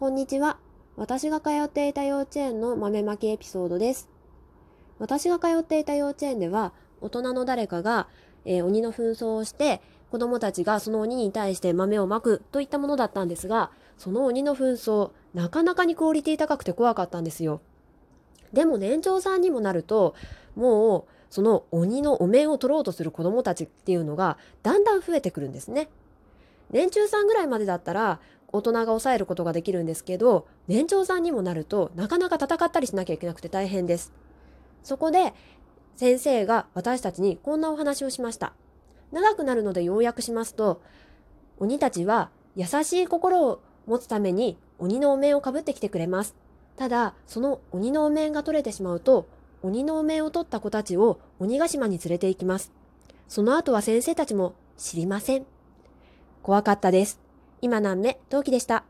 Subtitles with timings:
[0.00, 0.58] こんにちは。
[0.96, 4.08] 私が通っていた幼稚園の豆まきエピソードです。
[4.98, 8.08] 私が通っていた幼稚園では、大人の誰かが、
[8.44, 9.80] えー鬼の紛争をして、
[10.10, 17.60] 子供たちがその鬼に対して豆をまくといったものだったんですが、その鬼の紛争、なかなかにクオリティ高くて怖かったんですよ。
[18.52, 20.16] でも年長さんにもなると、
[20.56, 25.88] もうその鬼のお面を取ろうとする子供たちっていうのがだんだん増えてくるんですね。
[26.70, 28.20] 年中さんぐらいまでだったら
[28.52, 34.12] 大人が抑えることができるんですけど、年長さんにもなるとなかなか戦ったりしなきゃいけなくて大変です。
[34.82, 35.34] そこで
[35.96, 38.52] 先生が私たちにこんなお話をしました。
[39.12, 40.80] 長くなるので要約しますと、
[41.58, 46.34] 鬼たちは優しい心を持つために鬼のお面をかぶってきてくれます。
[46.76, 49.26] ただ、その鬼のお面が取れてしまうと、
[49.62, 52.72] 鬼のお面を取った子たちを鬼ヶ島に連れて行きます。
[53.28, 55.46] その後は先生たちも知りません。
[56.42, 57.23] 怖かったです。
[57.64, 58.84] 今何目、陶器でした。